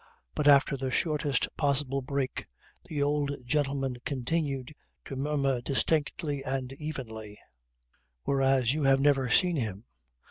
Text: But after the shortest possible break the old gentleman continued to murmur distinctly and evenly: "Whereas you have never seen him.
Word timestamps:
But 0.33 0.47
after 0.47 0.75
the 0.75 0.89
shortest 0.89 1.47
possible 1.57 2.01
break 2.01 2.47
the 2.85 3.03
old 3.03 3.33
gentleman 3.45 3.97
continued 4.03 4.73
to 5.05 5.15
murmur 5.15 5.61
distinctly 5.61 6.43
and 6.43 6.73
evenly: 6.73 7.37
"Whereas 8.23 8.73
you 8.73 8.81
have 8.85 8.99
never 8.99 9.29
seen 9.29 9.57
him. 9.57 9.83